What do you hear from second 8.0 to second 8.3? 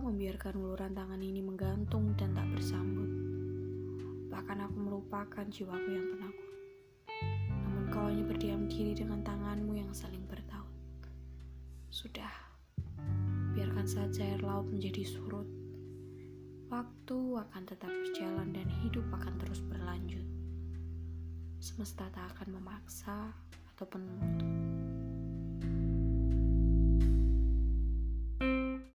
hanya